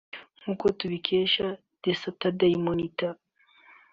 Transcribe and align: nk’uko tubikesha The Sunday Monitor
nk’uko 0.41 0.65
tubikesha 0.79 1.45
The 1.81 1.91
Sunday 2.01 2.53
Monitor 2.67 3.13